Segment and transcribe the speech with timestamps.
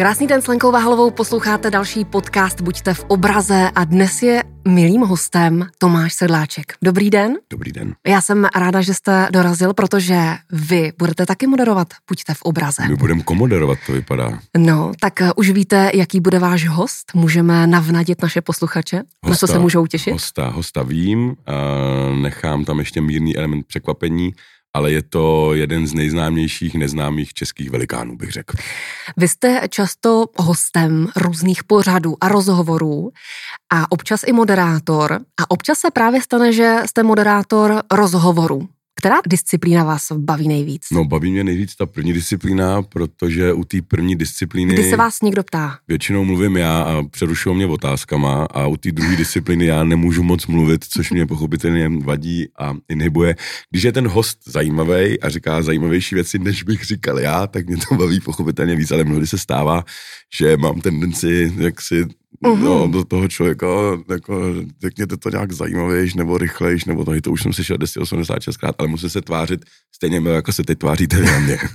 [0.00, 5.00] Krásný den s Lenkou Vahlovou, posloucháte další podcast Buďte v obraze a dnes je milým
[5.00, 6.72] hostem Tomáš Sedláček.
[6.82, 7.36] Dobrý den.
[7.50, 7.94] Dobrý den.
[8.06, 10.20] Já jsem ráda, že jste dorazil, protože
[10.52, 12.82] vy budete taky moderovat Buďte v obraze.
[12.88, 14.38] My budeme komoderovat, to vypadá.
[14.58, 17.14] No, tak uh, už víte, jaký bude váš host?
[17.14, 18.96] Můžeme navnadit naše posluchače?
[18.96, 20.12] Hosta, na co se můžou těšit?
[20.12, 21.52] Hosta, hosta vím, a
[22.22, 24.32] nechám tam ještě mírný element překvapení
[24.74, 28.56] ale je to jeden z nejznámějších neznámých českých velikánů, bych řekl.
[29.16, 33.10] Vy jste často hostem různých pořadů a rozhovorů
[33.72, 38.68] a občas i moderátor a občas se právě stane, že jste moderátor rozhovoru.
[39.00, 40.86] Která disciplína vás baví nejvíc?
[40.92, 44.74] No, baví mě nejvíc ta první disciplína, protože u té první disciplíny...
[44.74, 45.78] Kdy se vás někdo ptá?
[45.88, 50.46] Většinou mluvím já a přerušují mě otázkama a u té druhé disciplíny já nemůžu moc
[50.46, 53.36] mluvit, což mě pochopitelně vadí a inhibuje.
[53.70, 57.76] Když je ten host zajímavý a říká zajímavější věci, než bych říkal já, tak mě
[57.88, 59.84] to baví pochopitelně víc, ale mnohdy se stává,
[60.38, 62.06] že mám tendenci jak si
[62.44, 62.58] uh-huh.
[62.58, 63.66] no, do toho člověka,
[64.10, 68.74] jako, řekněte to nějak zajímavějš nebo rychlejš, nebo to, to už jsem slyšel 1086 krát,
[68.78, 69.64] ale musí se tvářit
[69.94, 71.58] stejně jako se teď tváříte na mě.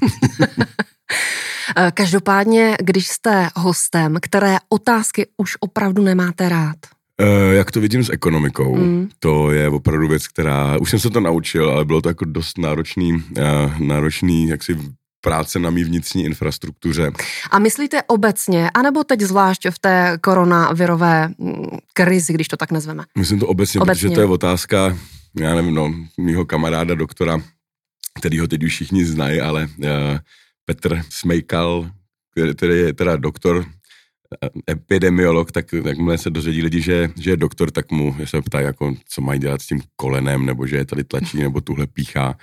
[1.77, 6.75] Eh, každopádně, když jste hostem, které otázky už opravdu nemáte rád?
[7.21, 9.09] Uh, jak to vidím s ekonomikou, mm.
[9.19, 12.57] to je opravdu věc, která, už jsem se to naučil, ale bylo to jako dost
[12.57, 14.77] náročný, uh, náročný, jak si
[15.25, 17.11] práce na mý vnitřní infrastruktuře.
[17.51, 23.03] A myslíte obecně, anebo teď zvlášť v té koronavirové mm, krizi, když to tak nazveme?
[23.17, 24.09] Myslím to obecně, obecně.
[24.09, 24.97] protože to je otázka,
[25.39, 27.41] já nevím, no, mýho kamaráda doktora,
[28.19, 29.87] který ho teď už všichni znají, ale uh,
[30.65, 31.89] Petr Smejkal,
[32.55, 33.65] který je teda doktor,
[34.43, 38.61] eh, epidemiolog, tak jakmile se dozvědí lidi, že, že je doktor, tak mu se ptá,
[38.61, 42.37] jako, co mají dělat s tím kolenem, nebo že je tady tlačí, nebo tuhle píchá.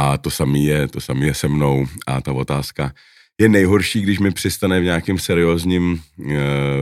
[0.00, 2.92] A to samé je, to samé je se mnou a ta otázka
[3.40, 6.36] je nejhorší, když mi přistane v nějakým seriózním, eh,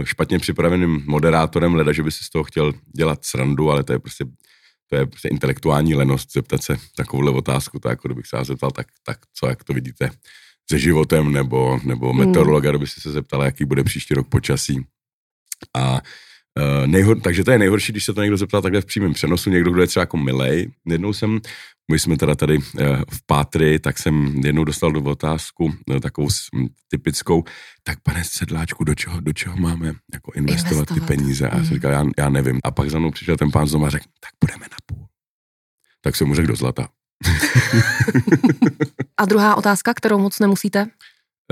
[0.04, 3.98] špatně připraveným moderátorem, leda, že by si z toho chtěl dělat srandu, ale to je
[3.98, 4.24] prostě,
[4.90, 8.70] to je prostě intelektuální lenost zeptat se takovouhle otázku, to jako kdybych se vás zeptal,
[8.70, 10.10] tak, tak co, jak to vidíte
[10.70, 12.18] se životem, nebo, nebo hmm.
[12.18, 14.84] meteorologa, kdyby si se zeptala, jaký bude příští rok počasí.
[15.74, 16.00] A
[16.86, 19.70] nejhor, takže to je nejhorší, když se to někdo zeptá takhle v přímém přenosu, někdo,
[19.70, 20.70] kdo je třeba jako milej.
[20.86, 21.40] Jednou jsem
[21.90, 26.28] my jsme teda tady eh, v Pátry, tak jsem jednou dostal do otázku no, takovou
[26.88, 27.44] typickou,
[27.82, 30.94] tak pane Sedláčku, do čeho, do čeho máme jako investovat, investovat.
[30.94, 31.48] ty peníze?
[31.48, 31.74] A já jsem mhm.
[31.74, 32.58] říkal, já, já nevím.
[32.64, 35.06] A pak za mnou přišel ten pán z doma a řekl, tak půjdeme na půl.
[36.00, 36.88] Tak jsem mu řekl do zlata.
[39.16, 40.86] a druhá otázka, kterou moc nemusíte?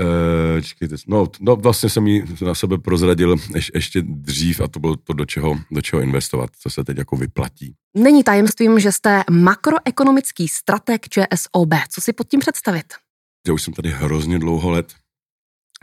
[0.01, 4.79] Uh, čekejte, no, no, vlastně jsem ji na sebe prozradil ješ, ještě dřív a to
[4.79, 7.75] bylo to, do čeho, do čeho investovat, co se teď jako vyplatí.
[7.95, 11.73] Není tajemstvím, že jste makroekonomický strateg ČSOB.
[11.89, 12.85] Co si pod tím představit?
[13.47, 14.93] Já už jsem tady hrozně dlouho let,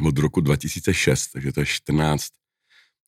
[0.06, 2.28] od roku 2006, takže to je 14,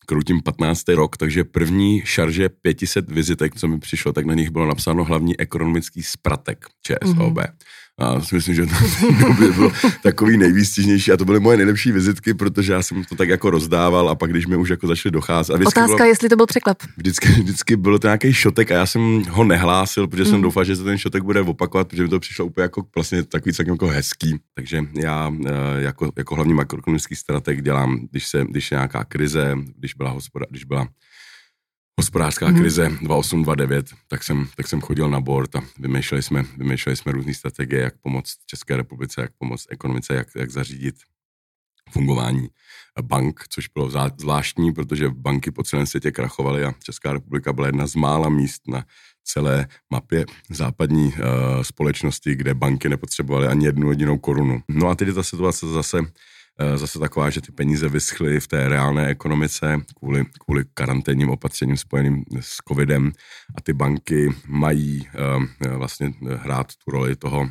[0.06, 0.88] krutím 15.
[0.88, 5.40] rok, takže první šarže 500 vizitek, co mi přišlo, tak na nich bylo napsáno hlavní
[5.40, 7.16] ekonomický spratek ČSOB.
[7.16, 7.52] Mm-hmm.
[7.98, 8.66] A si myslím, že
[9.20, 13.14] to by bylo takový nejvýstižnější a to byly moje nejlepší vizitky, protože já jsem to
[13.14, 15.54] tak jako rozdával a pak, když mi už jako začaly docházet.
[15.54, 16.78] A Otázka, bylo, jestli to byl překlep.
[16.96, 20.30] Vždycky, vždycky bylo to nějaký šotek a já jsem ho nehlásil, protože mm.
[20.30, 23.22] jsem doufal, že se ten šotek bude opakovat, protože mi to přišlo úplně jako vlastně
[23.22, 24.38] takový celkem jako hezký.
[24.54, 29.54] Takže já eh, jako, jako hlavní makroekonomický strateg dělám, když se, když je nějaká krize,
[29.78, 30.88] když byla hospoda, když byla
[32.00, 32.58] hospodářská hmm.
[32.58, 37.34] krize 2008-2009, tak jsem, tak jsem chodil na board a vymýšleli jsme, vymýšleli jsme různé
[37.34, 40.94] strategie, jak pomoct České republice, jak pomoct ekonomice, jak, jak zařídit
[41.90, 42.48] fungování
[43.02, 47.86] bank, což bylo zvláštní, protože banky po celém světě krachovaly a Česká republika byla jedna
[47.86, 48.84] z mála míst na
[49.24, 51.12] celé mapě západní uh,
[51.62, 54.62] společnosti, kde banky nepotřebovaly ani jednu jedinou korunu.
[54.68, 55.98] No a teď je ta situace zase
[56.76, 62.24] zase taková, že ty peníze vyschly v té reálné ekonomice kvůli, kvůli karanténním opatřením spojeným
[62.40, 63.12] s covidem
[63.56, 65.44] a ty banky mají uh,
[65.76, 67.50] vlastně hrát tu roli toho,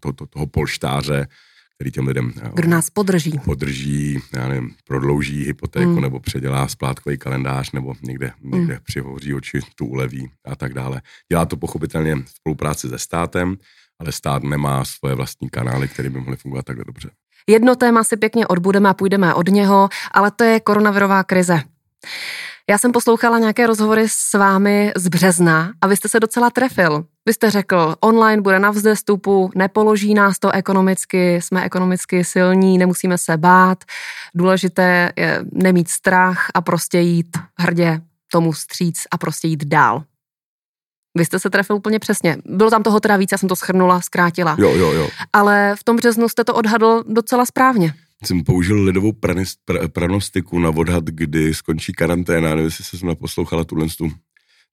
[0.00, 1.26] to, to, toho polštáře,
[1.74, 3.32] který těm lidem eh, Kdo nás podrží.
[3.44, 6.00] Podrží, já nevím, prodlouží hypotéku mm.
[6.00, 8.80] nebo předělá splátkový kalendář nebo někde, někde mm.
[8.82, 11.02] přihoří oči, tu uleví a tak dále.
[11.32, 13.56] Dělá to pochopitelně v spolupráci se státem,
[14.00, 17.10] ale stát nemá svoje vlastní kanály, které by mohly fungovat takhle dobře.
[17.48, 21.60] Jedno téma si pěkně odbudeme a půjdeme od něho, ale to je koronavirová krize.
[22.70, 27.04] Já jsem poslouchala nějaké rozhovory s vámi z března a vy jste se docela trefil.
[27.26, 33.18] Vy jste řekl, online bude na vzestupu, nepoloží nás to ekonomicky, jsme ekonomicky silní, nemusíme
[33.18, 33.84] se bát.
[34.34, 38.00] Důležité je nemít strach a prostě jít hrdě
[38.32, 40.04] tomu stříc a prostě jít dál.
[41.14, 42.36] Vy jste se trefil úplně přesně.
[42.44, 44.56] Bylo tam toho teda víc, já jsem to schrnula, zkrátila.
[44.58, 45.08] Jo, jo, jo.
[45.32, 47.94] Ale v tom březnu jste to odhadl docela správně.
[48.24, 52.48] jsem použil ledovou pranist, pr, pranostiku na odhad, kdy skončí karanténa.
[52.48, 54.12] Nevím, jestli jsem poslouchala tuhle tu,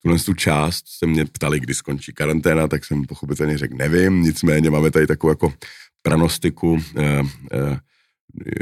[0.01, 0.83] tuhle tu část.
[0.99, 4.21] Se mě ptali, kdy skončí karanténa, tak jsem pochopitelně řekl, nevím.
[4.21, 5.53] Nicméně máme tady takovou jako
[6.01, 6.77] pranostiku.
[6.97, 7.21] Eh,
[7.53, 7.79] eh,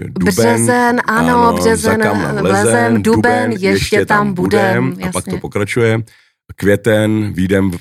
[0.07, 2.01] Duben, březen, ano, ano březen,
[2.41, 4.89] vlezen, duben, duben, ještě, ještě tam budem.
[4.89, 6.03] budem a pak to pokračuje.
[6.55, 7.71] Květen, výjdem,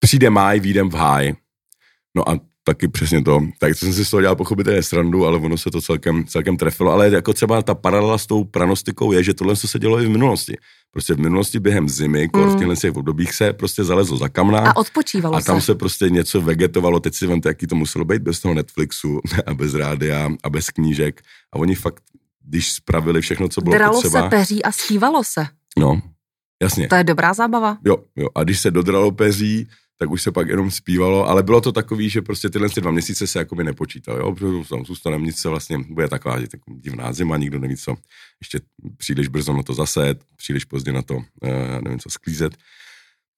[0.00, 1.34] přijde máj, výjdem v háj.
[2.16, 2.38] No a
[2.68, 3.40] taky přesně to.
[3.58, 6.92] Tak jsem si z toho dělal pochopitelně srandu, ale ono se to celkem, celkem trefilo.
[6.92, 10.10] Ale jako třeba ta paralela s tou pranostikou je, že tohle se dělo i v
[10.10, 10.56] minulosti.
[10.90, 12.50] Prostě v minulosti během zimy, mm.
[12.50, 14.58] v těchto těch obdobích se prostě zalezlo za kamna.
[14.58, 15.66] A odpočívalo A tam se.
[15.66, 17.00] se prostě něco vegetovalo.
[17.00, 20.70] Teď si vemte, jaký to muselo být bez toho Netflixu a bez rádia a bez
[20.70, 21.22] knížek.
[21.52, 22.02] A oni fakt,
[22.44, 24.22] když spravili všechno, co bylo Dralo potřeba.
[24.22, 25.46] se, peří a zpívalo se.
[25.78, 26.02] No,
[26.62, 26.88] jasně.
[26.88, 27.78] To je dobrá zábava.
[27.84, 28.28] Jo, jo.
[28.34, 29.68] A když se dodralo peří,
[29.98, 33.26] tak už se pak jenom zpívalo, ale bylo to takový, že prostě tyhle dva měsíce
[33.26, 37.36] se jakoby nepočítal, jo, protože tam zůstane nic se vlastně, bude taková tak divná zima,
[37.36, 37.96] nikdo neví co,
[38.40, 38.60] ještě
[38.96, 41.22] příliš brzo na to zaset, příliš pozdě na to, uh,
[41.82, 42.56] nevím co, sklízet.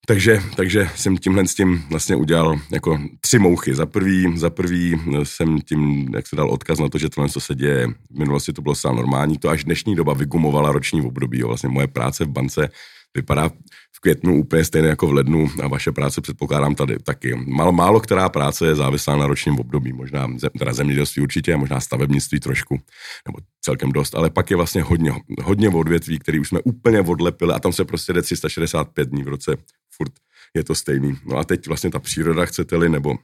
[0.06, 3.74] Takže, takže jsem tímhle s tím vlastně udělal jako tři mouchy.
[3.74, 7.40] Za prvý, za prvý jsem tím, jak se dal odkaz na to, že tohle, co
[7.40, 11.38] se děje, v minulosti to bylo zcela normální, to až dnešní doba vygumovala roční období.
[11.38, 11.46] Jo.
[11.46, 12.68] Vlastně moje práce v bance
[13.14, 13.48] vypadá
[13.92, 17.34] v květnu úplně stejně jako v lednu a vaše práce předpokládám tady taky.
[17.34, 20.28] Málo, málo která práce je závislá na ročním období, možná
[20.58, 22.80] teda zemědělství určitě, možná stavebnictví trošku,
[23.26, 25.12] nebo celkem dost, ale pak je vlastně hodně,
[25.42, 29.28] hodně odvětví, který už jsme úplně odlepili a tam se prostě jde 365 dní v
[29.28, 29.56] roce,
[29.96, 30.12] furt
[30.54, 31.16] je to stejný.
[31.24, 33.14] No a teď vlastně ta příroda, chcete-li, nebo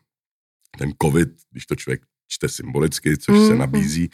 [0.78, 3.46] ten covid, když to člověk čte symbolicky, což mm.
[3.46, 4.10] se nabízí,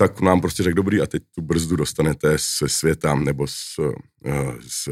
[0.00, 3.76] tak nám prostě řekl, dobrý, a teď tu brzdu dostanete se světa nebo z,
[4.26, 4.32] eh,
[4.68, 4.88] z,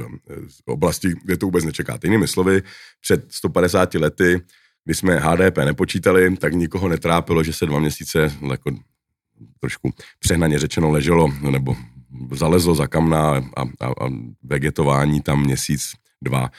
[0.48, 2.06] z oblasti, kde to vůbec nečekáte.
[2.06, 2.62] Jinými slovy,
[3.00, 4.40] před 150 lety,
[4.84, 8.70] kdy jsme HDP nepočítali, tak nikoho netrápilo, že se dva měsíce jako
[9.60, 11.76] trošku přehnaně řečeno leželo nebo
[12.32, 14.08] zalezlo za kamna a, a, a
[14.42, 16.50] vegetování tam měsíc, dva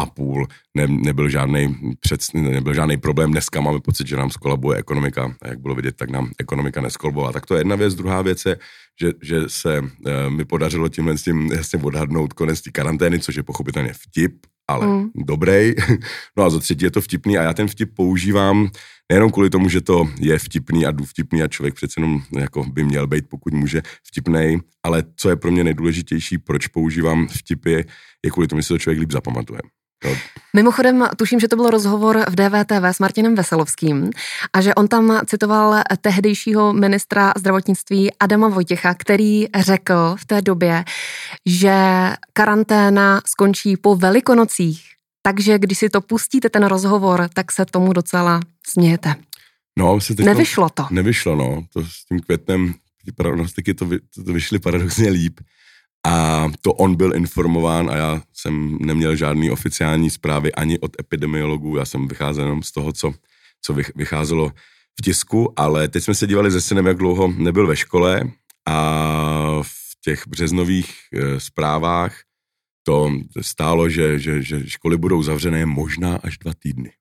[0.00, 3.30] a půl ne, nebyl, žádný před, nebyl žádný problém.
[3.30, 7.32] Dneska máme pocit, že nám skolabuje ekonomika a jak bylo vidět, tak nám ekonomika neskolabovala.
[7.32, 7.94] Tak to je jedna věc.
[7.94, 8.56] Druhá věc je,
[9.00, 13.34] že, že se e, mi podařilo tímhle s tím jasně odhadnout konec té karantény, což
[13.34, 15.10] je pochopitelně vtip, ale mm.
[15.14, 15.74] dobrý.
[16.36, 18.70] No a za třetí je to vtipný a já ten vtip používám
[19.10, 22.84] nejenom kvůli tomu, že to je vtipný a vtipný a člověk přece jenom jako by
[22.84, 27.74] měl být, pokud může, vtipný, ale co je pro mě nejdůležitější, proč používám vtipy,
[28.24, 29.60] je kvůli tomu, že se to člověk líp zapamatuje.
[30.04, 30.10] No.
[30.56, 34.10] Mimochodem, tuším, že to byl rozhovor v DVTV s Martinem Veselovským
[34.52, 40.84] a že on tam citoval tehdejšího ministra zdravotnictví Adama Vojtěcha, který řekl v té době,
[41.46, 41.74] že
[42.32, 44.82] karanténa skončí po velikonocích.
[45.22, 49.14] Takže když si to pustíte, ten rozhovor, tak se tomu docela smějete.
[49.78, 50.86] No, se teď Nevyšlo to.
[50.90, 51.64] Nevyšlo, no.
[51.72, 52.74] To s tím květnem,
[53.04, 55.40] ty prognostiky to, vy, to vyšly paradoxně líp.
[56.06, 61.76] A to on byl informován a já jsem neměl žádný oficiální zprávy ani od epidemiologů,
[61.76, 63.14] já jsem vycházel jenom z toho, co,
[63.62, 64.52] co vycházelo
[65.00, 68.22] v tisku, ale teď jsme se dívali ze synem, jak dlouho nebyl ve škole
[68.66, 72.16] a v těch březnových e, zprávách
[72.82, 76.92] to stálo, že, že, že školy budou zavřené možná až dva týdny.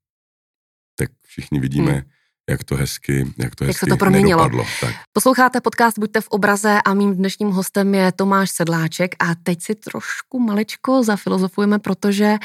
[0.95, 2.18] Tak všichni vidíme, hmm
[2.49, 4.43] jak to hezky, jak to hezky jak se to proměnilo.
[4.43, 4.95] Nedopadlo, tak.
[5.13, 9.75] Posloucháte podcast Buďte v obraze a mým dnešním hostem je Tomáš Sedláček a teď si
[9.75, 12.37] trošku maličko zafilozofujeme, protože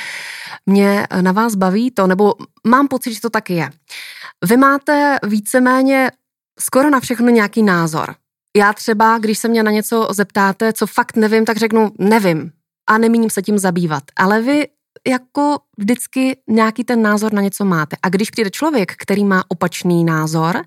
[0.67, 2.35] mě na vás baví to, nebo
[2.67, 3.71] mám pocit, že to taky je.
[4.49, 6.11] Vy máte víceméně
[6.61, 8.14] skoro na všechno nějaký názor.
[8.57, 12.52] Já třeba, když se mě na něco zeptáte, co fakt nevím, tak řeknu nevím
[12.87, 14.02] a nemíním se tím zabývat.
[14.17, 14.67] Ale vy
[15.08, 17.96] jako vždycky nějaký ten názor na něco máte.
[18.02, 20.64] A když přijde člověk, který má opačný názor,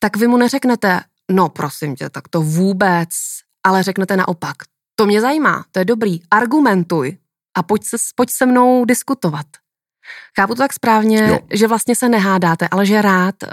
[0.00, 3.08] tak vy mu neřeknete, no prosím tě, tak to vůbec,
[3.66, 4.56] ale řeknete naopak,
[4.94, 7.18] to mě zajímá, to je dobrý, argumentuj
[7.56, 9.46] a pojď se, pojď se mnou diskutovat.
[10.38, 11.38] Chápu to tak správně, jo.
[11.52, 13.48] že vlastně se nehádáte, ale že rád uh,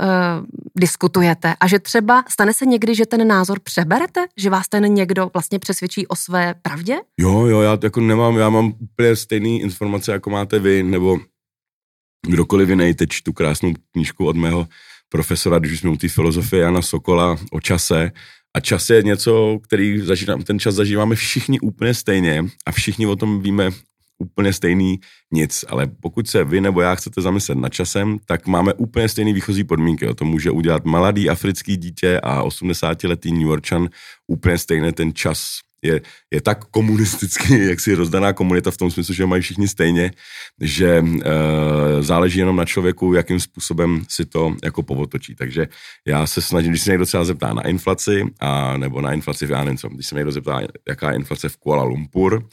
[0.78, 5.30] diskutujete a že třeba stane se někdy, že ten názor přeberete, že vás ten někdo
[5.34, 6.98] vlastně přesvědčí o své pravdě?
[7.20, 11.18] Jo, jo, já jako nemám, já mám úplně stejné informace, jako máte vy, nebo
[12.28, 12.94] kdokoliv jiný.
[12.94, 14.68] Teď tu krásnou knížku od mého
[15.10, 18.12] profesora, když jsme u té filozofie Jana Sokola o čase,
[18.58, 23.16] a čas je něco, který zažívám, ten čas zažíváme všichni úplně stejně a všichni o
[23.16, 23.70] tom víme
[24.18, 25.00] úplně stejný
[25.34, 29.34] nic, ale pokud se vy nebo já chcete zamyslet nad časem, tak máme úplně stejný
[29.34, 30.08] výchozí podmínky.
[30.08, 33.90] O to může udělat mladý africký dítě a 80-letý New Yorkčan
[34.28, 39.14] úplně stejný ten čas je, je tak komunisticky, jak si rozdaná komunita v tom smyslu,
[39.14, 40.12] že mají všichni stejně,
[40.62, 45.36] že e, záleží jenom na člověku, jakým způsobem si to jako povotočí.
[45.36, 45.68] Takže
[46.08, 49.78] já se snažím, když se někdo třeba zeptá na inflaci, a, nebo na inflaci v
[49.78, 52.48] co, když se někdo zeptá, jaká je inflace v Kuala Lumpur,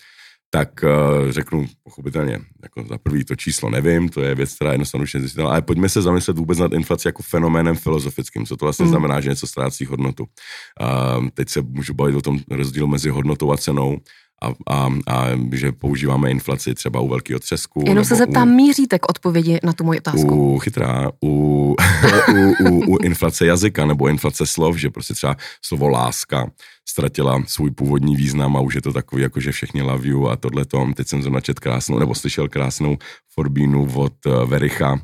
[0.54, 4.74] tak uh, řeknu pochopitelně, jako za prvý to číslo nevím, to je věc, která je
[4.74, 8.84] jednoznačně zjistila, ale pojďme se zamyslet vůbec nad inflací jako fenoménem filozofickým, co to vlastně
[8.84, 8.88] mm.
[8.88, 10.24] znamená, že něco ztrácí hodnotu.
[10.24, 13.98] Uh, teď se můžu bavit o tom rozdílu mezi hodnotou a cenou,
[14.42, 17.84] a, a, a že používáme inflaci třeba u velkého třesku.
[17.86, 20.54] Jenom se zeptám, u, míříte k odpovědi na tu moji otázku?
[20.54, 21.76] U chytrá, u,
[22.32, 26.50] u, u, u inflace jazyka nebo inflace slov, že prostě třeba slovo láska
[26.88, 30.36] ztratila svůj původní význam a už je to takový, jako že všichni love you a
[30.36, 30.86] tohleto.
[30.96, 32.98] Teď jsem zrovna čet krásnou, nebo slyšel krásnou
[33.34, 35.00] Forbínu od uh, Vericha,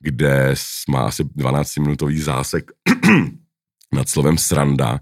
[0.00, 0.54] kde
[0.88, 2.70] má asi 12-minutový zásek
[3.94, 5.00] nad slovem sranda,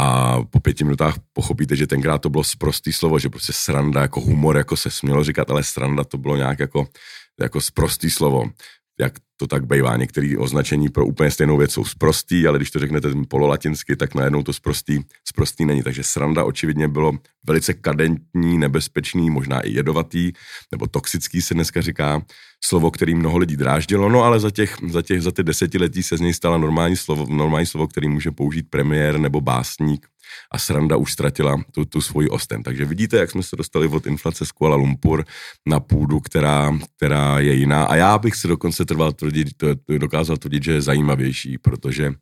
[0.00, 4.20] a po pěti minutách pochopíte, že tenkrát to bylo sprostý slovo, že prostě sranda jako
[4.20, 6.88] humor, jako se smělo říkat, ale sranda to bylo nějak jako,
[7.40, 8.50] jako sprostý slovo.
[9.00, 12.78] Jak to tak bývá, některé označení pro úplně stejnou věc jsou sprostý, ale když to
[12.78, 15.82] řeknete pololatinsky, tak najednou to sprostý, sprostý není.
[15.82, 17.12] Takže sranda očividně bylo
[17.46, 20.32] velice kadentní, nebezpečný, možná i jedovatý,
[20.72, 22.22] nebo toxický se dneska říká,
[22.64, 26.16] slovo, který mnoho lidí dráždilo, no ale za, těch, za, těch, za ty desetiletí se
[26.16, 30.06] z něj stala normální slovo, normální slovo, který může použít premiér nebo básník
[30.52, 32.62] a sranda už ztratila tu, tu svoji osten.
[32.62, 35.24] Takže vidíte, jak jsme se dostali od inflace z Kuala Lumpur
[35.66, 37.84] na půdu, která, která je jiná.
[37.84, 39.48] A já bych si dokonce trval tvrdit,
[39.98, 42.12] dokázal tvrdit, že je zajímavější, protože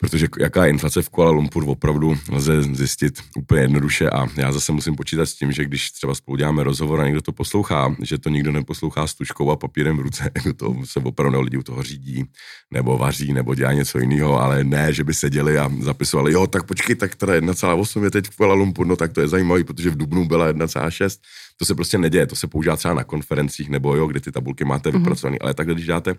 [0.00, 4.72] protože jaká je inflace v Kuala Lumpur opravdu lze zjistit úplně jednoduše a já zase
[4.72, 8.18] musím počítat s tím, že když třeba spolu děláme rozhovor a někdo to poslouchá, že
[8.18, 11.62] to nikdo neposlouchá s tuškou a papírem v ruce, jako to se opravdu lidi u
[11.62, 12.24] toho řídí,
[12.70, 16.66] nebo vaří, nebo dělá něco jiného, ale ne, že by seděli a zapisovali, jo, tak
[16.66, 19.90] počkej, tak teda 1,8 je teď v Kuala Lumpur, no tak to je zajímavé, protože
[19.90, 21.18] v Dubnu byla 1,6
[21.60, 24.64] to se prostě neděje, to se používá třeba na konferencích nebo jo, kde ty tabulky
[24.64, 24.98] máte mm-hmm.
[24.98, 26.14] vypracované, ale takhle, když dáte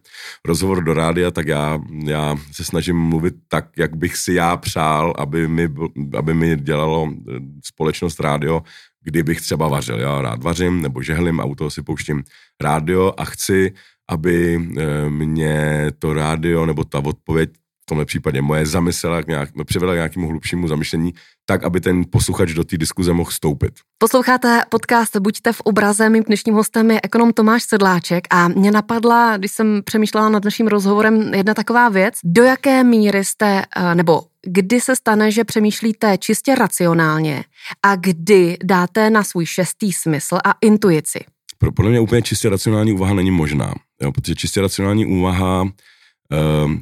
[0.46, 5.14] rozhovor do rádia, tak já, já se snažím mluvit tak, jak bych si já přál,
[5.18, 5.70] aby mi,
[6.18, 8.62] aby mi dělalo eh, společnost rádio,
[9.04, 10.00] kdybych třeba vařil.
[10.00, 12.24] Já rád vařím nebo žehlím a u toho si pouštím
[12.62, 13.74] rádio a chci,
[14.10, 17.50] aby eh, mě to rádio nebo ta odpověď
[17.86, 21.14] tomhle případě moje zamyslela, nějak, přivedla k nějakému hlubšímu zamyšlení,
[21.46, 23.74] tak, aby ten posluchač do té diskuze mohl stoupit.
[23.98, 29.38] Posloucháte podcast Buďte v obraze, mým dnešním hostem je ekonom Tomáš Sedláček a mě napadla,
[29.38, 34.22] když jsem přemýšlela nad naším rozhovorem, jedna taková věc, do jaké míry jste, eh, nebo
[34.48, 37.44] kdy se stane, že přemýšlíte čistě racionálně
[37.84, 41.20] a kdy dáte na svůj šestý smysl a intuici?
[41.58, 46.82] Pro, podle mě úplně čistě racionální úvaha není možná, jo, protože čistě racionální úvaha um,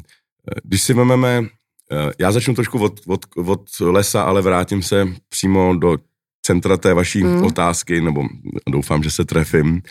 [0.63, 1.43] když si vezmeme,
[1.91, 5.97] eh, já začnu trošku od, od, od lesa, ale vrátím se přímo do
[6.41, 7.43] centra té vaší mm.
[7.43, 8.23] otázky, nebo
[8.69, 9.81] doufám, že se trefím.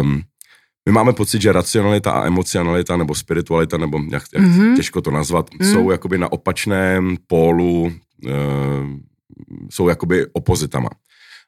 [0.00, 0.22] Um,
[0.86, 4.76] my máme pocit, že racionalita a emocionalita, nebo spiritualita, nebo jak, jak mm-hmm.
[4.76, 5.72] těžko to nazvat, mm.
[5.72, 7.92] jsou jakoby na opačném pólu, uh,
[9.70, 10.88] jsou jakoby opozitama.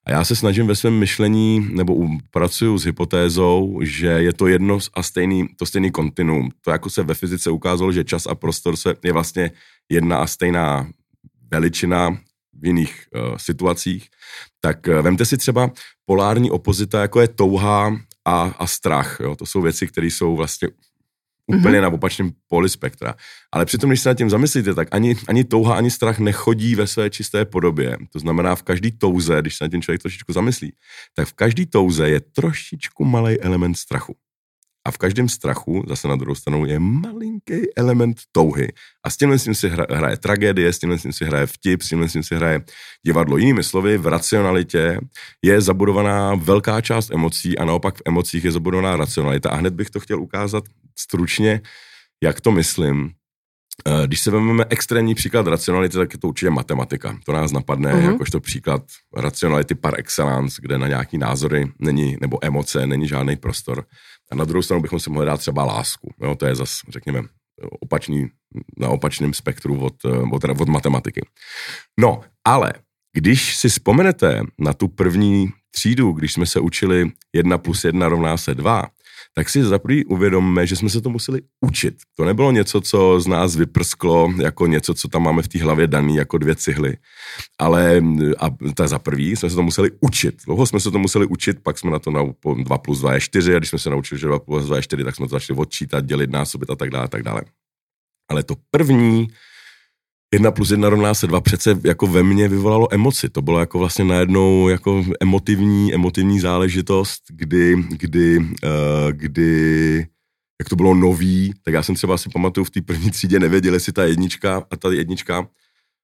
[0.07, 4.79] A já se snažím ve svém myšlení, nebo pracuju s hypotézou, že je to jedno
[4.95, 6.51] a stejný, to stejný kontinuum.
[6.61, 9.51] To jako se ve fyzice ukázalo, že čas a prostor se je vlastně
[9.89, 10.89] jedna a stejná
[11.51, 12.19] veličina
[12.61, 14.09] v jiných uh, situacích.
[14.61, 15.71] Tak uh, vemte si třeba
[16.05, 19.21] polární opozita, jako je touha a, a strach.
[19.21, 19.37] Jo?
[19.37, 20.69] To jsou věci, které jsou vlastně
[21.47, 21.83] úplně mm-hmm.
[21.83, 23.15] na opačném poli spektra.
[23.53, 26.87] Ale přitom, když se nad tím zamyslíte, tak ani, ani touha, ani strach nechodí ve
[26.87, 27.97] své čisté podobě.
[28.13, 30.73] To znamená, v každý touze, když se nad tím člověk trošičku zamyslí,
[31.15, 34.17] tak v každý touze je trošičku malý element strachu.
[34.87, 38.69] A v každém strachu, zase na druhou stranu, je malinký element touhy.
[39.05, 42.35] A s tímhle si hra, hraje tragédie, s tímhle si hraje vtip, s tímhle si
[42.35, 42.61] hraje
[43.07, 43.37] divadlo.
[43.37, 45.01] Jinými slovy, v racionalitě
[45.43, 49.51] je zabudovaná velká část emocí a naopak v emocích je zabudovaná racionalita.
[49.51, 50.65] A hned bych to chtěl ukázat
[50.99, 51.61] stručně,
[52.23, 53.11] jak to myslím.
[53.87, 57.19] Eh, když se vezmeme extrémní příklad racionality, tak je to určitě matematika.
[57.27, 58.13] To nás napadne uh-huh.
[58.13, 58.83] jakožto příklad
[59.17, 63.85] racionality par excellence, kde na nějaký názory není, nebo emoce není žádný prostor.
[64.33, 66.15] A na druhou stranu bychom si mohli dát třeba lásku.
[66.23, 67.23] Jo, to je zase, řekněme,
[67.81, 68.27] opačný,
[68.79, 69.95] na opačném spektru od,
[70.33, 71.21] od, od matematiky.
[72.01, 72.73] No, ale
[73.17, 78.37] když si vzpomenete na tu první třídu, když jsme se učili 1 plus 1 rovná
[78.37, 78.87] se 2,
[79.37, 81.95] tak si za prvý uvědomme, že jsme se to museli učit.
[82.17, 85.87] To nebylo něco, co z nás vyprsklo, jako něco, co tam máme v té hlavě
[85.87, 86.97] daný, jako dvě cihly.
[87.59, 88.03] Ale
[88.39, 90.35] a ta za prvý jsme se to museli učit.
[90.47, 92.23] Dlouho jsme se to museli učit, pak jsme na to na
[92.63, 94.83] 2 plus 2 je 4 a když jsme se naučili, že 2 plus 2 je
[94.83, 97.43] 4, tak jsme to začali odčítat, dělit, násobit a tak dále, a tak dále.
[98.31, 99.29] Ale to první
[100.35, 103.29] jedna plus jedna rovná se dva přece jako ve mně vyvolalo emoci.
[103.29, 108.47] To bylo jako vlastně najednou jako emotivní, emotivní záležitost, kdy, kdy, uh,
[109.11, 110.07] kdy
[110.61, 113.75] jak to bylo nový, tak já jsem třeba si pamatuju v té první třídě nevěděl,
[113.75, 115.49] jestli ta jednička a ta jednička,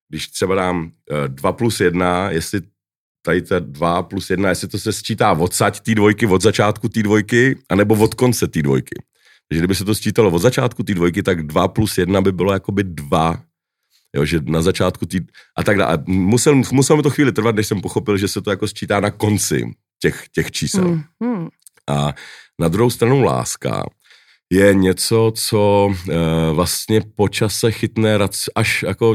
[0.09, 2.61] když třeba dám uh, dva plus jedna, jestli
[3.23, 7.03] tady ta 2 plus 1, jestli to se sčítá odsaď té dvojky, od začátku té
[7.03, 8.95] dvojky, anebo od konce té dvojky.
[9.49, 12.53] Takže kdyby se to sčítalo od začátku té dvojky, tak 2 plus 1 by bylo
[12.53, 13.43] jakoby 2.
[14.17, 15.21] Jo, že na začátku tý...
[15.57, 15.99] A tak dále.
[16.07, 19.11] Musel, musel mi to chvíli trvat, než jsem pochopil, že se to jako sčítá na
[19.11, 19.71] konci
[20.03, 20.89] těch, těch čísel.
[20.89, 21.49] Mm, mm.
[21.89, 22.15] A
[22.61, 23.85] na druhou stranu láska
[24.53, 26.15] je něco, co e,
[26.53, 28.19] vlastně po čase chytne
[28.55, 29.15] až jako,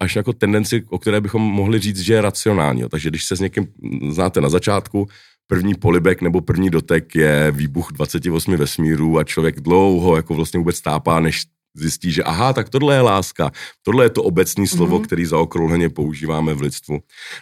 [0.00, 2.88] až jako tendenci, o které bychom mohli říct, že je racionální.
[2.88, 3.66] Takže když se s někým
[4.10, 5.08] znáte na začátku,
[5.46, 10.80] první polibek nebo první dotek je výbuch 28 vesmírů a člověk dlouho jako vlastně vůbec
[10.80, 11.42] tápá, než
[11.76, 13.50] zjistí, že aha, tak tohle je láska,
[13.82, 15.04] tohle je to obecní slovo, mm-hmm.
[15.04, 16.98] který zaokrouhleně používáme v lidstvu.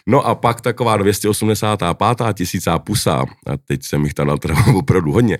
[0.07, 1.97] No a pak taková 285.
[2.33, 5.37] tisícá pusa, a teď jsem jich tam natrval opravdu hodně,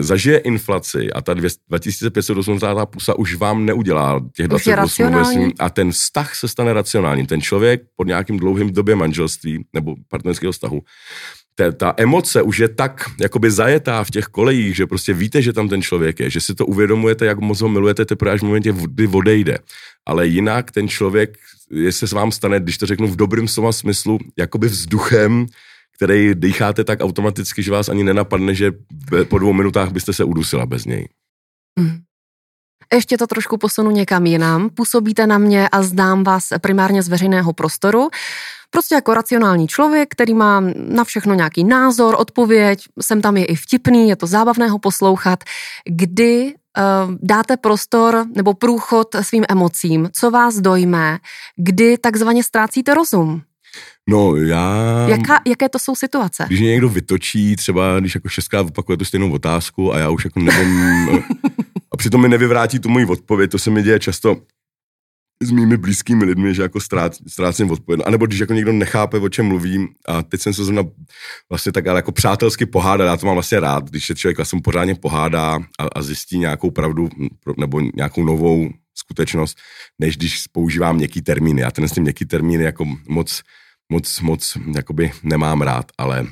[0.00, 2.86] zažije inflaci a ta 2580.
[2.86, 7.26] pusa už vám neudělá těch 28 vesmí a ten vztah se stane racionálním.
[7.26, 10.82] Ten člověk pod nějakým dlouhým době manželství nebo partnerského vztahu
[11.60, 15.52] ta, ta emoce už je tak jakoby zajetá v těch kolejích, že prostě víte, že
[15.52, 18.44] tam ten člověk je, že si to uvědomujete, jak moc ho milujete teprve až v
[18.44, 19.58] momentě, kdy odejde.
[20.06, 21.38] Ale jinak ten člověk,
[21.70, 25.46] jestli se vám stane, když to řeknu v dobrém slova smyslu, jakoby vzduchem,
[25.96, 28.72] který dýcháte tak automaticky, že vás ani nenapadne, že
[29.28, 31.08] po dvou minutách byste se udusila bez něj.
[31.78, 31.98] Mm.
[32.94, 34.70] Ještě to trošku posunu někam jinam.
[34.70, 38.08] Působíte na mě a znám vás primárně z veřejného prostoru.
[38.70, 43.54] Prostě jako racionální člověk, který má na všechno nějaký názor, odpověď, sem tam je i
[43.54, 45.44] vtipný, je to zábavné ho poslouchat,
[45.88, 51.18] kdy uh, dáte prostor nebo průchod svým emocím, co vás dojme,
[51.56, 53.42] kdy takzvaně ztrácíte rozum.
[54.08, 54.74] No, já...
[55.08, 56.44] Jaká, jaké to jsou situace?
[56.46, 60.24] Když mě někdo vytočí, třeba když jako šestkrát opakuje tu stejnou otázku a já už
[60.24, 61.24] jako nevím...
[61.92, 64.36] a přitom mi nevyvrátí tu moji odpověď, to se mi děje často
[65.42, 68.06] s mými blízkými lidmi, že jako ztrát, ztrácím odpovědnost.
[68.06, 70.82] A nebo když jako někdo nechápe, o čem mluvím, a teď jsem se zrovna
[71.50, 74.60] vlastně tak ale jako přátelsky pohádal, já to mám vlastně rád, když se člověk vlastně
[74.60, 77.08] pořádně pohádá a, a zjistí nějakou pravdu
[77.56, 79.58] nebo nějakou novou skutečnost,
[79.98, 81.60] než když používám měkký termíny.
[81.60, 83.42] Já ten s tím měkký termíny jako moc
[83.92, 86.28] moc, moc jakoby nemám rád, ale uh,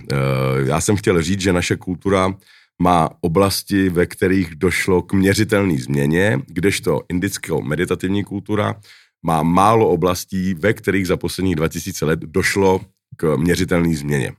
[0.69, 2.35] já jsem chtěl říct, že naše kultura
[2.83, 8.81] má oblasti, ve kterých došlo k měřitelné změně, kdežto indická meditativní kultura
[9.23, 12.81] má málo oblastí, ve kterých za posledních 2000 let došlo
[13.17, 14.33] k měřitelné změně.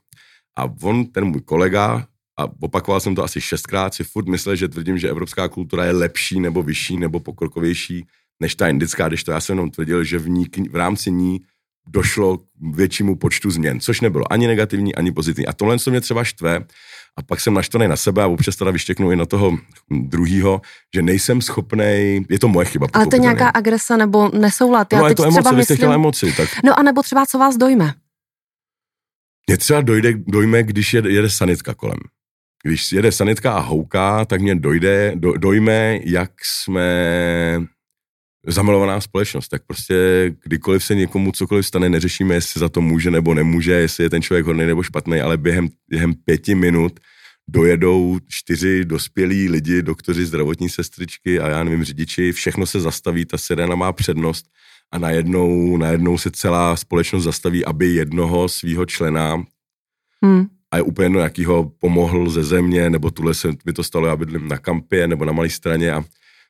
[0.57, 2.07] A on, ten můj kolega,
[2.39, 5.91] a opakoval jsem to asi šestkrát, si furt myslel, že tvrdím, že evropská kultura je
[5.91, 8.05] lepší nebo vyšší nebo pokrokovější
[8.41, 11.39] než ta indická, když to já jsem jenom tvrdil, že v, ní, v rámci ní
[11.89, 12.43] došlo k
[12.75, 15.47] většímu počtu změn, což nebylo ani negativní, ani pozitivní.
[15.47, 16.65] A tohle, co mě třeba štve,
[17.17, 19.57] a pak jsem naštvaný na sebe a občas teda vyštěknu i na toho
[19.91, 20.61] druhýho,
[20.95, 22.87] že nejsem schopný, je to moje chyba.
[22.93, 24.93] Ale to je nějaká agrese nebo nesoulad.
[24.93, 26.33] Já no, je to emoce, vy jste chtěla emoci.
[26.37, 26.49] Tak...
[26.63, 27.93] No a nebo třeba co vás dojme?
[29.47, 31.99] Mě třeba dojde, dojme, když jede, jede sanitka kolem.
[32.63, 36.85] Když jede sanitka a houká, tak mě dojde, do, dojme, jak jsme
[38.47, 39.95] zamilovaná společnost, tak prostě
[40.43, 44.21] kdykoliv se někomu cokoliv stane, neřešíme, jestli za to může nebo nemůže, jestli je ten
[44.21, 46.99] člověk hodný nebo špatný, ale během, během pěti minut
[47.49, 53.37] dojedou čtyři dospělí lidi, doktoři, zdravotní sestřičky a já nevím, řidiči, všechno se zastaví, ta
[53.37, 54.45] sirena má přednost
[54.91, 59.43] a najednou, najednou se celá společnost zastaví, aby jednoho svého člena
[60.23, 60.45] hmm.
[60.71, 64.07] a je úplně jedno, jaký ho pomohl ze země, nebo tuhle se mi to stalo,
[64.07, 66.03] já bydlím na kampě nebo na malé straně a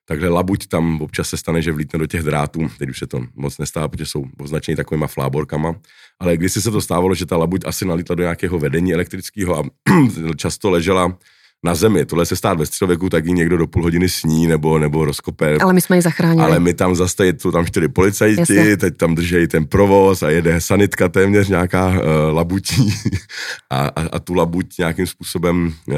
[0.10, 3.22] takhle labuť tam občas se stane, že vlítne do těch drátů, teď už se to
[3.36, 5.76] moc nestává, protože jsou označeny takovýma fláborkama,
[6.20, 9.64] ale když se to stávalo, že ta labuť asi nalítla do nějakého vedení elektrického a
[10.36, 11.18] často ležela
[11.64, 12.06] na zemi.
[12.06, 15.58] Tohle se stát ve středověku, tak ji někdo do půl hodiny sní nebo, nebo rozkope.
[15.62, 16.46] Ale my jsme ji zachránili.
[16.46, 18.78] Ale my tam zase, jsou tam čtyři policajti, Jasně.
[18.78, 21.96] teď tam držejí ten provoz a jede sanitka téměř nějaká uh,
[22.32, 22.94] labutí
[23.70, 25.96] a, a, a, tu labuť nějakým způsobem uh,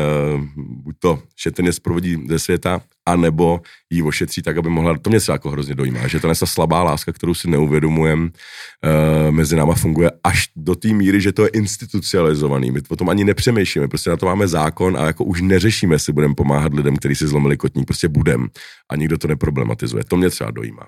[0.57, 5.31] buď to šetrně zprovodí ze světa, anebo ji ošetří tak, aby mohla, to mě se
[5.31, 10.11] jako hrozně dojímá, že to je slabá láska, kterou si neuvědomujeme, uh, mezi náma funguje
[10.23, 12.71] až do té míry, že to je institucionalizovaný.
[12.71, 16.13] My o tom ani nepřemýšlíme, prostě na to máme zákon a jako už neřešíme, jestli
[16.13, 18.47] budeme pomáhat lidem, kteří si zlomili kotník, prostě budem
[18.89, 20.03] a nikdo to neproblematizuje.
[20.03, 20.83] To mě třeba dojímá.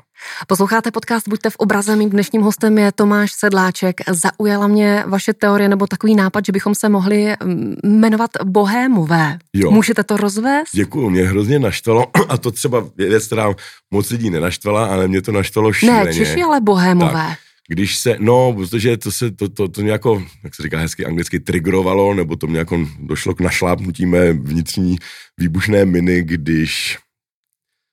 [0.48, 4.02] Posloucháte podcast Buďte v obraze, mým dnešním hostem je Tomáš Sedláček.
[4.10, 9.38] Zaujala mě vaše teorie nebo takový nápad, že bychom se mohli mm, jmenovat bohémové.
[9.54, 9.72] Jo.
[9.72, 10.70] Můžete to rozvést?
[10.74, 13.56] Děkuju, mě hrozně naštalo, a to třeba věc, která
[13.92, 16.06] moc lidí nenaštvala, ale mě to naštvalo šíleně.
[16.06, 17.14] Ne, Češi, ale bohémové.
[17.14, 21.06] Tak když se, no, protože to se, to, to, to nějako, jak se říká hezky
[21.06, 24.98] anglicky, triggerovalo, nebo to nějako došlo k našlápnutí mé vnitřní
[25.38, 26.98] výbušné miny, když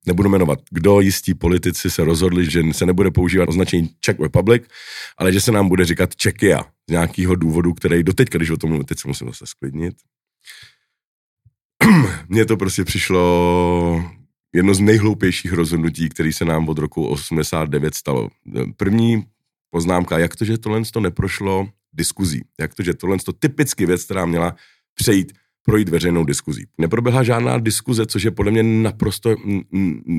[0.06, 4.62] nebudu jmenovat, kdo jistí politici se rozhodli, že se nebude používat označení Czech Republic,
[5.18, 8.70] ale že se nám bude říkat Czechia z nějakého důvodu, který doteď, když o tom
[8.70, 9.94] mluvím, teď se musím zase sklidnit.
[12.28, 14.04] Mně to prostě přišlo
[14.54, 18.28] jedno z nejhloupějších rozhodnutí, který se nám od roku 89 stalo.
[18.76, 19.24] První
[19.70, 24.04] poznámka, jak to, že tohle to neprošlo diskuzí, jak to, že tohle to typicky věc,
[24.04, 24.56] která měla
[24.94, 25.32] přejít
[25.64, 26.64] projít veřejnou diskuzí.
[26.78, 29.36] Neproběhla žádná diskuze, což je podle mě naprosto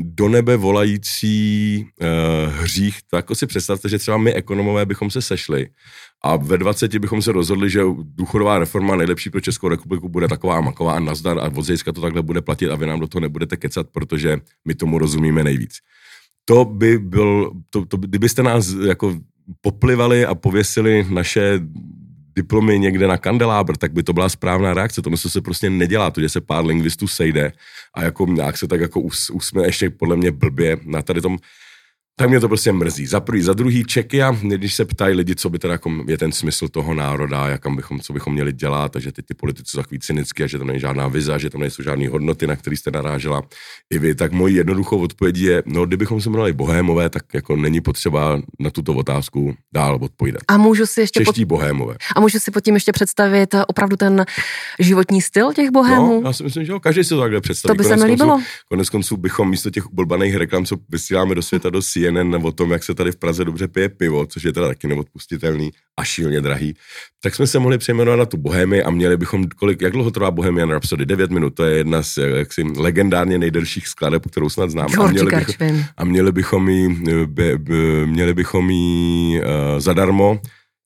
[0.02, 2.98] do nebe volající uh, hřích.
[3.10, 5.68] To jako si představte, že třeba my ekonomové bychom se sešli
[6.24, 10.62] a ve 20 bychom se rozhodli, že důchodová reforma nejlepší pro Českou republiku bude taková
[10.62, 13.58] maková a nazdar a od to takhle bude platit a vy nám do toho nebudete
[13.58, 15.78] kecat, protože my tomu rozumíme nejvíc.
[16.46, 19.20] To by byl, to, to, kdybyste nás jako
[19.62, 21.60] poplivali a pověsili naše
[22.36, 25.02] diplomy někde na kandelábr, tak by to byla správná reakce.
[25.02, 27.52] To se prostě nedělá, to, že se pár lingvistů sejde
[27.94, 29.32] a jako nějak se tak jako us,
[29.63, 31.38] ještě podle mě blbě na tady tom
[32.22, 33.06] tak mě to prostě mrzí.
[33.06, 33.86] Za prvý, za druhý
[34.24, 37.76] a když se ptají lidi, co by teda jako je ten smysl toho národa, jakam
[37.76, 40.68] bychom, co bychom měli dělat, takže ty, ty politici jsou takový cynicky a že tam
[40.68, 43.42] není žádná viza, že tam nejsou žádné hodnoty, na které jste narážela
[43.90, 47.82] i vy, tak mojí jednoduchou odpovědí je, no kdybychom se jmenovali bohémové, tak jako není
[47.82, 50.42] potřeba na tuto otázku dál odpovídat.
[50.48, 51.56] A můžu si ještě Čeští pod...
[51.56, 51.96] bohémové.
[52.16, 54.26] A můžu si pod tím ještě představit opravdu ten
[54.80, 56.22] životní styl těch bohémů?
[56.22, 57.78] No, já si myslím, že jo, každý si to takhle představí.
[57.78, 58.42] To by se mi líbilo.
[58.70, 62.71] Konec konců bychom místo těch blbaných reklam, co vysíláme do světa do CNN o tom,
[62.71, 66.41] jak se tady v Praze dobře pije pivo, což je teda taky neodpustitelný a šíleně
[66.41, 66.74] drahý,
[67.24, 70.32] tak jsme se mohli přejmenovat na tu Bohemy a měli bychom, kolik, jak dlouho trvá
[70.32, 71.06] Bohemian Rhapsody?
[71.06, 74.88] 9 minut, to je jedna z jaksi, legendárně nejdelších skladeb, kterou snad znám.
[75.00, 80.39] A měli, bychom, a měli bychom jí, be, be, měli bychom jí uh, zadarmo,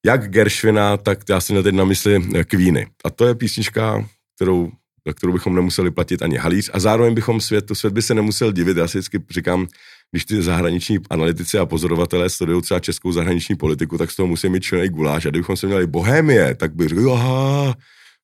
[0.05, 2.87] jak Gershwina, tak já si teď na mysli Queeny.
[3.05, 4.71] A to je písnička, kterou
[5.07, 8.13] za kterou bychom nemuseli platit ani halíř a zároveň bychom svět, to svět by se
[8.13, 8.77] nemusel divit.
[8.77, 9.67] Já si vždycky říkám,
[10.11, 14.49] když ty zahraniční analytici a pozorovatelé sledují třeba českou zahraniční politiku, tak z toho musí
[14.49, 15.25] mít členej guláš.
[15.25, 17.75] A kdybychom se měli Bohémie, tak by řekl, aha,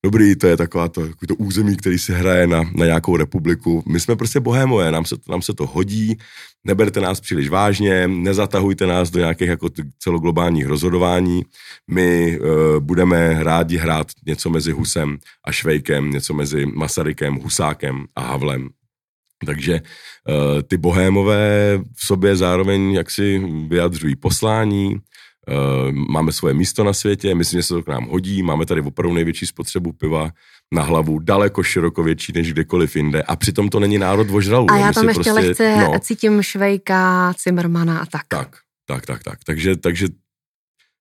[0.05, 3.83] dobrý, to je taková to, to území, který se hraje na, na nějakou republiku.
[3.87, 6.17] My jsme prostě bohémové, nám se, nám se to hodí,
[6.63, 11.43] neberte nás příliš vážně, nezatahujte nás do nějakých jako celoglobálních rozhodování.
[11.91, 18.21] My uh, budeme rádi hrát něco mezi Husem a Švejkem, něco mezi Masarykem, Husákem a
[18.21, 18.69] Havlem.
[19.45, 26.93] Takže uh, ty bohémové v sobě zároveň jaksi vyjadřují poslání, uh, máme svoje místo na
[26.93, 30.29] světě, myslím, že se to k nám hodí, máme tady opravdu největší spotřebu piva
[30.73, 34.67] na hlavu, daleko široko větší než kdekoliv jinde a přitom to není národ vožralů.
[34.71, 38.25] A já tam ještě prostě, lehce no, cítím Švejka, Cimrmana a tak.
[38.27, 39.39] Tak, tak, tak, tak.
[39.45, 40.07] Takže, takže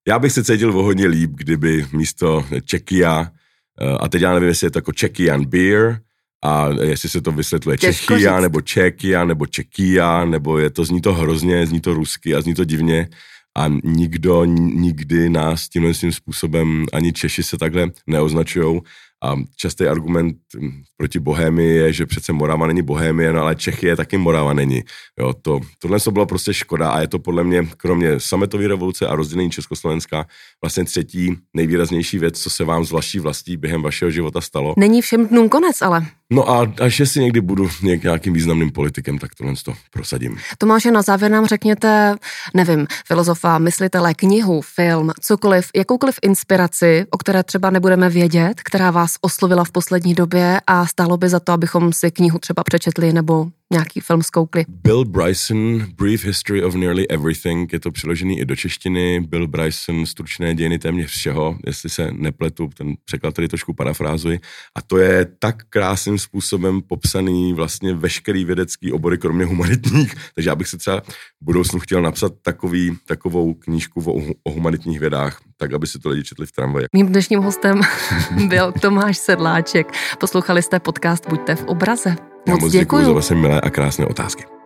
[0.08, 4.48] já bych se cítil o hodně líp, kdyby místo Čekia, uh, a teď já nevím,
[4.48, 6.00] jestli je to jako Czechian Beer,
[6.44, 11.14] a jestli se to vysvětluje Čechia, nebo Čekia, nebo Čekia, nebo je to, zní to
[11.14, 13.08] hrozně, zní to rusky a zní to divně.
[13.56, 18.80] A nikdo nikdy nás tímhle tím způsobem, ani Češi se takhle neoznačují
[19.24, 23.96] a častý argument hm, proti Bohémii je, že přece Morava není Bohémie, no ale Čechy
[23.96, 24.82] taky Morava není.
[25.18, 29.06] Jo, to, tohle to bylo prostě škoda a je to podle mě, kromě sametové revoluce
[29.06, 30.26] a rozdělení Československa,
[30.64, 34.74] vlastně třetí nejvýraznější věc, co se vám z vaší vlastí během vašeho života stalo.
[34.76, 36.06] Není všem dnům konec, ale.
[36.32, 40.38] No a až si někdy budu nějakým významným politikem, tak tohle to prosadím.
[40.58, 42.16] Tomáše, na závěr nám řekněte,
[42.54, 49.09] nevím, filozofa, myslitele, knihu, film, cokoliv, jakoukoliv inspiraci, o které třeba nebudeme vědět, která vás
[49.20, 53.46] oslovila v poslední době a stálo by za to, abychom si knihu třeba přečetli nebo
[53.72, 54.64] nějaký film zkoukli.
[54.68, 59.20] Bill Bryson, Brief History of Nearly Everything, je to přeložený i do češtiny.
[59.20, 64.40] Bill Bryson, stručné dějiny téměř všeho, jestli se nepletu, ten překlad tady trošku parafrázuji.
[64.74, 70.14] A to je tak krásným způsobem popsaný vlastně veškerý vědecký obory, kromě humanitních.
[70.34, 75.00] Takže já bych se třeba v budoucnu chtěl napsat takový, takovou knížku o, o humanitních
[75.00, 76.86] vědách, tak aby si to lidi četli v tramvaji.
[76.92, 77.80] Mým dnešním hostem
[78.48, 79.92] byl Tomáš Sedláček.
[80.20, 82.16] Poslouchali jste podcast Buďte v obraze.
[82.48, 84.59] Já moc děkuji za vaše milé a krásné otázky.